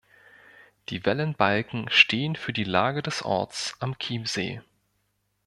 Die 0.89 1.05
Wellenbalken 1.05 1.87
stehen 1.91 2.35
für 2.35 2.53
die 2.53 2.63
Lage 2.63 3.03
des 3.03 3.21
Orts 3.21 3.75
am 3.79 3.99
Chiemsee. 3.99 4.63